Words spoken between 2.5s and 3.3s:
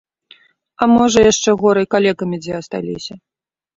асталіся!